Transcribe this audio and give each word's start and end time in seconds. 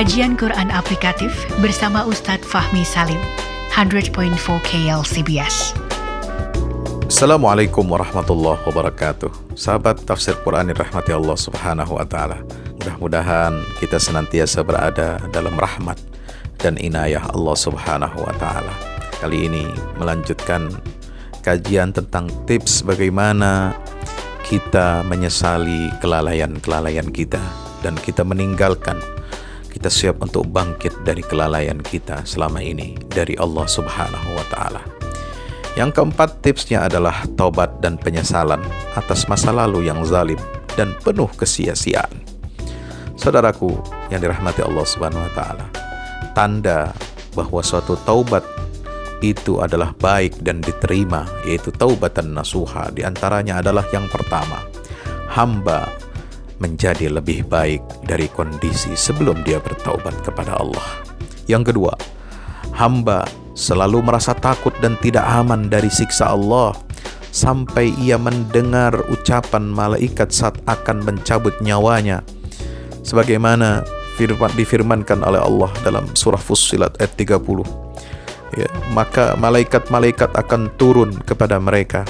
Kajian 0.00 0.32
Quran 0.32 0.72
Aplikatif 0.72 1.28
bersama 1.60 2.08
Ustadz 2.08 2.48
Fahmi 2.48 2.88
Salim, 2.88 3.20
100.4 3.68 4.32
KLCBS. 4.64 5.76
Assalamualaikum 7.04 7.84
warahmatullahi 7.84 8.64
wabarakatuh. 8.64 9.52
Sahabat 9.52 10.00
tafsir 10.08 10.40
Quran 10.40 10.72
yang 10.72 10.80
rahmati 10.80 11.12
Allah 11.12 11.36
Subhanahu 11.36 12.00
wa 12.00 12.08
taala. 12.08 12.40
Mudah-mudahan 12.80 13.60
kita 13.76 14.00
senantiasa 14.00 14.64
berada 14.64 15.20
dalam 15.36 15.52
rahmat 15.60 16.00
dan 16.56 16.80
inayah 16.80 17.28
Allah 17.36 17.60
Subhanahu 17.60 18.24
wa 18.24 18.32
taala. 18.40 18.72
Kali 19.20 19.52
ini 19.52 19.68
melanjutkan 20.00 20.80
kajian 21.44 21.92
tentang 21.92 22.32
tips 22.48 22.88
bagaimana 22.88 23.76
kita 24.48 25.04
menyesali 25.04 25.92
kelalaian-kelalaian 26.00 27.12
kita 27.12 27.44
dan 27.84 28.00
kita 28.00 28.24
meninggalkan 28.24 28.96
kita 29.70 29.88
siap 29.88 30.18
untuk 30.20 30.50
bangkit 30.50 31.06
dari 31.06 31.22
kelalaian 31.22 31.78
kita 31.78 32.26
selama 32.26 32.58
ini 32.60 32.98
dari 33.08 33.38
Allah 33.38 33.66
Subhanahu 33.70 34.28
wa 34.34 34.46
taala. 34.50 34.82
Yang 35.78 36.02
keempat 36.02 36.42
tipsnya 36.42 36.90
adalah 36.90 37.22
taubat 37.38 37.78
dan 37.78 37.94
penyesalan 37.94 38.60
atas 38.98 39.30
masa 39.30 39.54
lalu 39.54 39.86
yang 39.86 40.02
zalim 40.02 40.38
dan 40.74 40.92
penuh 41.00 41.30
kesia-siaan. 41.38 42.26
Saudaraku 43.14 43.78
yang 44.10 44.18
dirahmati 44.18 44.66
Allah 44.66 44.84
Subhanahu 44.84 45.22
wa 45.22 45.32
taala, 45.32 45.66
tanda 46.34 46.90
bahwa 47.38 47.62
suatu 47.62 47.94
taubat 48.02 48.42
itu 49.20 49.60
adalah 49.60 49.92
baik 50.00 50.40
dan 50.40 50.64
diterima 50.64 51.28
yaitu 51.44 51.68
taubatan 51.70 52.32
nasuha 52.32 52.88
di 52.90 53.04
antaranya 53.04 53.60
adalah 53.60 53.84
yang 53.92 54.08
pertama 54.08 54.64
hamba 55.28 55.92
menjadi 56.60 57.08
lebih 57.08 57.48
baik 57.48 57.80
dari 58.04 58.28
kondisi 58.30 58.92
sebelum 58.94 59.40
dia 59.42 59.58
bertaubat 59.58 60.14
kepada 60.22 60.60
Allah. 60.60 60.84
Yang 61.48 61.74
kedua, 61.74 61.96
hamba 62.76 63.24
selalu 63.56 64.04
merasa 64.04 64.36
takut 64.36 64.76
dan 64.78 64.94
tidak 65.00 65.24
aman 65.26 65.66
dari 65.66 65.90
siksa 65.90 66.30
Allah 66.30 66.76
sampai 67.34 67.94
ia 67.98 68.20
mendengar 68.20 68.94
ucapan 69.10 69.66
malaikat 69.66 70.30
saat 70.30 70.60
akan 70.68 71.02
mencabut 71.02 71.56
nyawanya. 71.64 72.22
Sebagaimana 73.00 73.82
firman 74.20 74.52
difirmankan 74.52 75.24
oleh 75.24 75.40
Allah 75.40 75.72
dalam 75.80 76.04
surah 76.12 76.38
Fussilat 76.38 77.00
ayat 77.00 77.16
30. 77.16 77.64
Ya, 78.50 78.66
maka 78.90 79.38
malaikat-malaikat 79.38 80.34
akan 80.34 80.74
turun 80.74 81.14
kepada 81.22 81.62
mereka 81.62 82.02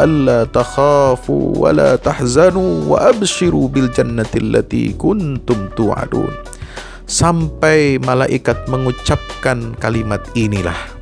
alla 0.00 0.48
takhafu 0.48 1.60
wa 1.60 1.70
la 1.76 2.00
tahzanu 2.00 2.88
wa 2.88 3.04
abshiru 3.04 3.68
bil 3.68 3.92
jannati 3.92 4.40
allati 4.40 4.96
kuntum 4.96 5.68
tu'adun. 5.76 6.32
Sampai 7.04 8.00
malaikat 8.00 8.64
mengucapkan 8.72 9.76
kalimat 9.76 10.24
inilah. 10.32 10.96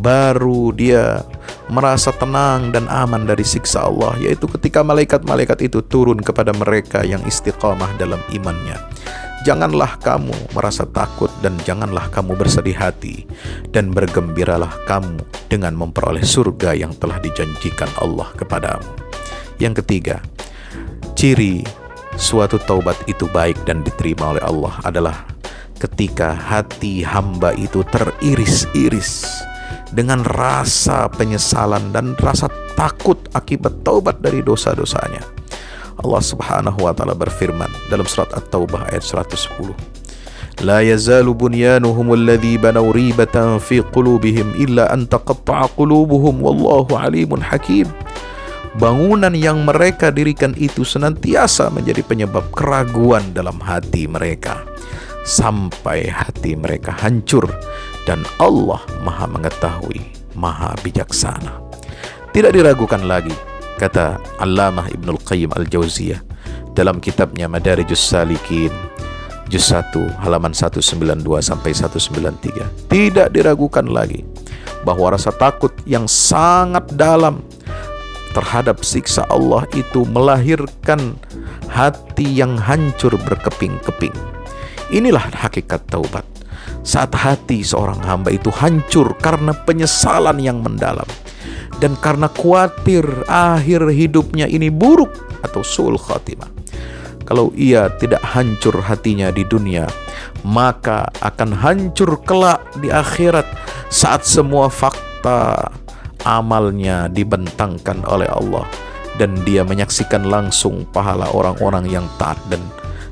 Baru 0.00 0.72
dia 0.72 1.20
merasa 1.68 2.12
tenang 2.16 2.72
dan 2.72 2.88
aman 2.88 3.28
dari 3.28 3.44
siksa 3.44 3.88
Allah 3.88 4.16
yaitu 4.20 4.44
ketika 4.56 4.84
malaikat-malaikat 4.84 5.64
itu 5.64 5.80
turun 5.84 6.20
kepada 6.20 6.52
mereka 6.52 7.04
yang 7.04 7.24
istiqamah 7.24 7.88
dalam 7.96 8.20
imannya 8.32 8.76
Janganlah 9.44 10.00
kamu 10.00 10.56
merasa 10.56 10.88
takut 10.88 11.28
dan 11.44 11.60
janganlah 11.68 12.08
kamu 12.08 12.32
bersedih 12.32 12.80
hati 12.80 13.28
dan 13.76 13.92
bergembiralah 13.92 14.72
kamu 14.88 15.20
dengan 15.52 15.76
memperoleh 15.76 16.24
surga 16.24 16.72
yang 16.72 16.96
telah 16.96 17.20
dijanjikan 17.20 17.92
Allah 18.00 18.32
kepadamu. 18.40 18.88
Yang 19.60 19.84
ketiga, 19.84 20.24
ciri 21.12 21.60
suatu 22.16 22.56
taubat 22.56 22.96
itu 23.04 23.28
baik 23.36 23.68
dan 23.68 23.84
diterima 23.84 24.32
oleh 24.32 24.44
Allah 24.48 24.80
adalah 24.80 25.28
ketika 25.76 26.32
hati 26.32 27.04
hamba 27.04 27.52
itu 27.52 27.84
teriris-iris 27.92 29.28
dengan 29.92 30.24
rasa 30.24 31.04
penyesalan 31.12 31.92
dan 31.92 32.16
rasa 32.16 32.48
takut 32.80 33.20
akibat 33.36 33.76
taubat 33.84 34.24
dari 34.24 34.40
dosa-dosanya 34.40 35.33
Allah 35.99 36.23
Subhanahu 36.23 36.79
wa 36.87 36.95
taala 36.95 37.17
berfirman 37.17 37.69
dalam 37.91 38.07
surat 38.07 38.31
At-Taubah 38.31 38.91
ayat 38.91 39.03
110. 39.03 39.99
لا 40.59 40.83
يزال 40.83 41.23
بنيانهم 41.23 42.07
الذي 42.13 42.59
بنوا 42.59 42.91
ريبة 42.91 43.57
في 43.63 43.79
قلوبهم 43.79 44.47
إلا 44.59 44.91
أن 44.91 45.07
تقطع 45.07 45.71
قلوبهم 45.79 46.35
والله 46.43 46.87
عليم 46.91 47.31
حكيم 47.31 47.87
Bangunan 48.69 49.33
yang 49.33 49.65
mereka 49.65 50.13
dirikan 50.13 50.53
itu 50.53 50.85
senantiasa 50.85 51.73
menjadi 51.73 52.05
penyebab 52.05 52.53
keraguan 52.53 53.33
dalam 53.33 53.57
hati 53.57 54.05
mereka 54.05 54.61
sampai 55.25 56.05
hati 56.05 56.53
mereka 56.53 56.93
hancur 56.93 57.49
dan 58.05 58.21
Allah 58.37 58.77
Maha 59.01 59.25
mengetahui, 59.25 60.13
Maha 60.37 60.77
bijaksana. 60.85 61.59
Tidak 62.29 62.53
diragukan 62.53 63.01
lagi 63.09 63.33
kata 63.78 64.22
Allamah 64.38 64.90
Ibnul 64.92 65.20
Qayyim 65.22 65.50
Al-Jauziyah 65.54 66.20
dalam 66.74 66.98
kitabnya 67.02 67.46
Madarijus 67.50 68.02
Salikin 68.02 68.70
juz 69.50 69.70
1 69.70 70.24
halaman 70.24 70.56
192 70.56 71.22
sampai 71.44 71.70
193 71.76 72.90
tidak 72.90 73.28
diragukan 73.30 73.84
lagi 73.84 74.24
bahwa 74.84 75.16
rasa 75.16 75.32
takut 75.32 75.72
yang 75.88 76.04
sangat 76.04 76.84
dalam 76.94 77.40
terhadap 78.34 78.82
siksa 78.82 79.24
Allah 79.30 79.64
itu 79.72 80.02
melahirkan 80.10 81.14
hati 81.70 82.26
yang 82.26 82.58
hancur 82.58 83.14
berkeping-keping. 83.14 84.12
Inilah 84.90 85.30
hakikat 85.32 85.86
taubat. 85.88 86.26
Saat 86.84 87.16
hati 87.16 87.64
seorang 87.64 87.96
hamba 88.04 88.28
itu 88.28 88.52
hancur 88.52 89.16
karena 89.16 89.56
penyesalan 89.64 90.36
yang 90.36 90.60
mendalam 90.60 91.06
dan 91.84 92.00
karena 92.00 92.32
khawatir 92.32 93.04
akhir 93.28 93.92
hidupnya 93.92 94.48
ini 94.48 94.72
buruk 94.72 95.12
atau 95.44 95.60
sul 95.60 96.00
khatimah. 96.00 96.48
Kalau 97.28 97.52
ia 97.52 97.92
tidak 98.00 98.24
hancur 98.24 98.80
hatinya 98.80 99.28
di 99.28 99.44
dunia, 99.44 99.84
maka 100.48 101.12
akan 101.20 101.52
hancur 101.52 102.16
kelak 102.24 102.64
di 102.80 102.88
akhirat 102.88 103.44
saat 103.92 104.24
semua 104.24 104.72
fakta 104.72 105.68
amalnya 106.24 107.12
dibentangkan 107.12 108.00
oleh 108.08 108.32
Allah 108.32 108.64
dan 109.20 109.36
dia 109.44 109.60
menyaksikan 109.60 110.24
langsung 110.24 110.88
pahala 110.88 111.28
orang-orang 111.36 111.84
yang 111.92 112.08
taat 112.16 112.40
dan 112.48 112.64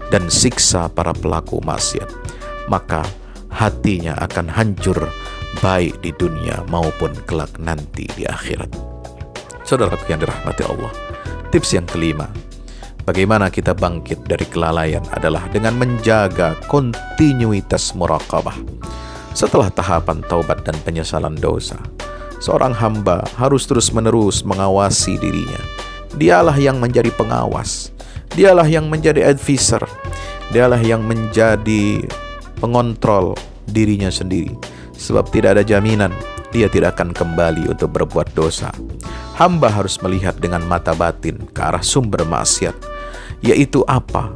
dan 0.09 0.33
siksa 0.33 0.89
para 0.89 1.13
pelaku 1.13 1.61
maksiat. 1.61 2.09
Maka 2.73 3.05
hatinya 3.53 4.17
akan 4.17 4.49
hancur 4.49 5.13
baik 5.61 6.01
di 6.01 6.15
dunia 6.17 6.65
maupun 6.73 7.13
kelak 7.29 7.53
nanti 7.61 8.09
di 8.17 8.25
akhirat. 8.25 8.73
Saudara 9.67 9.95
yang 10.09 10.23
dirahmati 10.23 10.63
Allah, 10.65 10.93
tips 11.53 11.77
yang 11.77 11.85
kelima, 11.85 12.31
bagaimana 13.05 13.53
kita 13.53 13.77
bangkit 13.77 14.25
dari 14.25 14.49
kelalaian 14.49 15.05
adalah 15.13 15.45
dengan 15.53 15.77
menjaga 15.77 16.57
kontinuitas 16.73 17.93
muraqabah. 17.93 18.57
Setelah 19.33 19.69
tahapan 19.73 20.21
taubat 20.29 20.65
dan 20.65 20.77
penyesalan 20.85 21.37
dosa, 21.37 21.81
seorang 22.41 22.73
hamba 22.73 23.25
harus 23.37 23.65
terus-menerus 23.69 24.45
mengawasi 24.45 25.17
dirinya. 25.21 25.61
Dialah 26.13 26.61
yang 26.61 26.77
menjadi 26.77 27.09
pengawas, 27.17 27.89
dialah 28.37 28.69
yang 28.69 28.93
menjadi 28.93 29.33
advisor, 29.33 29.89
dialah 30.53 30.81
yang 30.85 31.01
menjadi 31.01 32.05
pengontrol 32.61 33.33
dirinya 33.65 34.13
sendiri 34.13 34.53
sebab 35.03 35.27
tidak 35.35 35.59
ada 35.59 35.65
jaminan 35.67 36.15
dia 36.53 36.69
tidak 36.69 37.01
akan 37.01 37.17
kembali 37.17 37.73
untuk 37.73 37.97
berbuat 37.97 38.37
dosa. 38.37 38.69
Hamba 39.41 39.73
harus 39.73 39.97
melihat 40.05 40.37
dengan 40.37 40.61
mata 40.69 40.93
batin 40.93 41.41
ke 41.51 41.61
arah 41.65 41.81
sumber 41.81 42.29
maksiat, 42.29 42.77
yaitu 43.41 43.81
apa? 43.89 44.31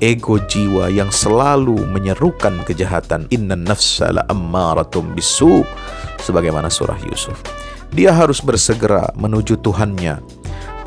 Ego 0.00 0.40
jiwa 0.40 0.88
yang 0.88 1.12
selalu 1.12 1.84
menyerukan 1.92 2.64
kejahatan. 2.64 3.28
Inna 3.28 3.54
nafsa 3.54 4.08
la 4.10 4.24
ammaratum 4.32 5.12
bisu. 5.12 5.62
Sebagaimana 6.18 6.72
surah 6.72 6.98
Yusuf. 7.06 7.36
Dia 7.92 8.16
harus 8.16 8.40
bersegera 8.40 9.12
menuju 9.16 9.60
Tuhannya, 9.60 10.18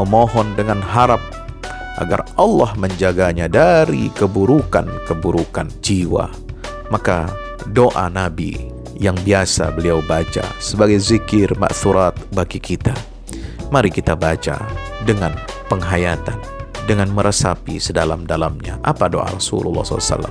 memohon 0.01 0.53
dengan 0.57 0.81
harap 0.81 1.21
agar 2.01 2.25
Allah 2.39 2.73
menjaganya 2.77 3.45
dari 3.51 4.09
keburukan-keburukan 4.15 5.81
jiwa. 5.81 6.29
Maka 6.91 7.31
doa 7.71 8.07
Nabi 8.11 8.70
yang 9.01 9.17
biasa 9.25 9.73
beliau 9.73 9.97
baca 10.05 10.45
sebagai 10.61 11.01
zikir 11.01 11.49
maksurat 11.57 12.13
bagi 12.37 12.61
kita. 12.61 12.93
Mari 13.73 13.89
kita 13.89 14.13
baca 14.13 14.61
dengan 15.09 15.33
penghayatan, 15.73 16.37
dengan 16.85 17.09
meresapi 17.09 17.81
sedalam-dalamnya. 17.81 18.77
Apa 18.85 19.09
doa 19.09 19.25
Rasulullah 19.25 19.81
SAW? 19.81 20.29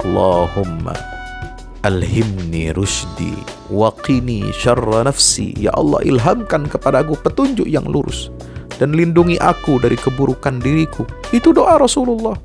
Allahumma 0.00 0.96
alhimni 1.84 2.72
rushdi 2.72 3.36
waqini 3.68 4.48
syarra 4.48 5.04
nafsi. 5.04 5.52
Ya 5.60 5.76
Allah 5.76 6.00
ilhamkan 6.08 6.72
kepadaku 6.72 7.20
petunjuk 7.20 7.68
yang 7.68 7.84
lurus 7.84 8.32
dan 8.80 8.96
lindungi 8.96 9.36
aku 9.44 9.76
dari 9.76 10.00
keburukan 10.00 10.56
diriku. 10.56 11.04
Itu 11.36 11.52
doa 11.52 11.76
Rasulullah. 11.76 12.40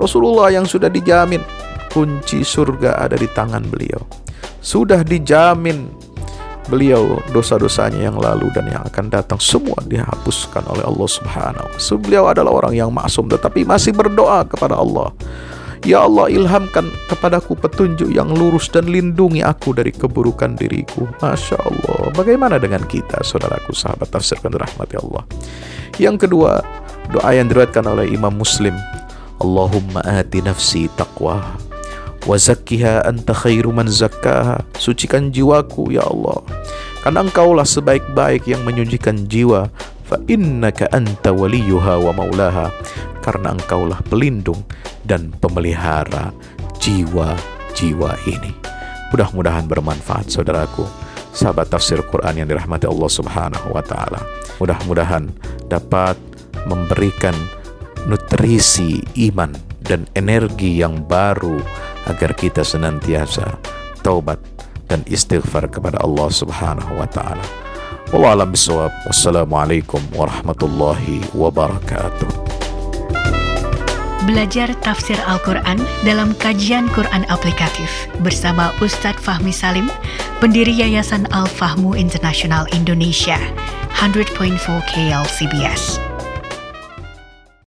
Rasulullah 0.00 0.48
yang 0.48 0.64
sudah 0.64 0.88
dijamin 0.88 1.44
kunci 1.92 2.40
surga 2.40 3.04
ada 3.04 3.20
di 3.20 3.28
tangan 3.28 3.68
beliau. 3.68 4.23
Sudah 4.64 5.04
dijamin 5.04 5.92
beliau 6.72 7.20
dosa-dosanya 7.36 8.08
yang 8.08 8.16
lalu 8.16 8.48
dan 8.56 8.64
yang 8.72 8.80
akan 8.88 9.12
datang 9.12 9.36
semua 9.36 9.76
dihapuskan 9.84 10.64
oleh 10.72 10.80
Allah 10.80 11.08
Subhanahu. 11.08 11.68
So, 11.76 12.00
beliau 12.00 12.32
adalah 12.32 12.64
orang 12.64 12.72
yang 12.72 12.88
maksum 12.88 13.28
tetapi 13.28 13.68
masih 13.68 13.92
berdoa 13.92 14.48
kepada 14.48 14.80
Allah. 14.80 15.12
Ya 15.84 16.00
Allah 16.00 16.32
ilhamkan 16.32 16.88
kepadaku 17.12 17.60
petunjuk 17.60 18.08
yang 18.08 18.32
lurus 18.32 18.72
dan 18.72 18.88
lindungi 18.88 19.44
aku 19.44 19.76
dari 19.76 19.92
keburukan 19.92 20.56
diriku. 20.56 21.04
Masya 21.20 21.60
Allah. 21.60 22.08
Bagaimana 22.16 22.56
dengan 22.56 22.88
kita 22.88 23.20
saudaraku 23.20 23.76
sahabat 23.76 24.08
tafsirkan 24.08 24.56
rahmati 24.56 24.96
Allah. 24.96 25.28
Yang 26.00 26.24
kedua 26.24 26.64
doa 27.12 27.30
yang 27.36 27.52
diriwayatkan 27.52 27.84
oleh 27.84 28.08
Imam 28.08 28.32
Muslim. 28.32 28.72
Allahumma 29.44 30.00
ati 30.08 30.40
nafsi 30.40 30.88
taqwa 30.96 31.44
wa 32.24 32.36
zakkiha 32.40 33.04
anta 33.04 33.36
khairu 33.36 33.70
man 33.70 33.88
zakkaha. 33.88 34.64
Sucikan 34.80 35.30
jiwaku 35.30 35.92
ya 35.92 36.04
Allah. 36.04 36.40
Karena 37.04 37.20
engkaulah 37.24 37.68
sebaik-baik 37.68 38.48
yang 38.48 38.64
menyucikan 38.64 39.28
jiwa. 39.28 39.68
Fa 40.04 40.20
innaka 40.28 40.88
anta 40.92 41.32
waliyuha 41.32 42.00
wa 42.00 42.12
maulaha. 42.16 42.72
Karena 43.20 43.52
engkaulah 43.56 44.00
pelindung 44.08 44.64
dan 45.04 45.32
pemelihara 45.40 46.32
jiwa-jiwa 46.80 48.10
ini. 48.28 48.52
Mudah-mudahan 49.12 49.68
bermanfaat 49.68 50.32
saudaraku. 50.32 50.84
Sahabat 51.34 51.72
tafsir 51.72 51.98
Quran 52.08 52.44
yang 52.44 52.48
dirahmati 52.48 52.86
Allah 52.86 53.10
Subhanahu 53.10 53.74
wa 53.74 53.82
taala. 53.82 54.22
Mudah-mudahan 54.62 55.28
dapat 55.66 56.14
memberikan 56.70 57.34
nutrisi 58.06 59.02
iman 59.28 59.50
dan 59.84 60.08
energi 60.16 60.80
yang 60.80 61.04
baru 61.04 61.60
agar 62.08 62.36
kita 62.36 62.62
senantiasa 62.64 63.56
taubat 64.04 64.40
dan 64.88 65.00
istighfar 65.08 65.68
kepada 65.72 65.96
Allah 66.04 66.28
Subhanahu 66.28 67.00
wa 67.00 67.08
taala. 67.08 67.44
Wallahu 68.12 68.44
a'lam 68.44 68.48
bishawab. 68.52 68.92
Wassalamualaikum 69.08 69.98
warahmatullahi 70.12 71.24
wabarakatuh. 71.32 72.30
Belajar 74.24 74.72
tafsir 74.80 75.20
Al-Quran 75.28 75.84
dalam 76.00 76.32
kajian 76.40 76.88
Quran 76.96 77.28
aplikatif 77.28 78.08
bersama 78.24 78.72
Ustadz 78.80 79.20
Fahmi 79.20 79.52
Salim, 79.52 79.92
pendiri 80.40 80.72
Yayasan 80.72 81.28
Al-Fahmu 81.28 81.92
International 81.92 82.64
Indonesia, 82.72 83.36
100.4 84.00 84.56
KL 84.88 85.24
CBS. 85.28 86.03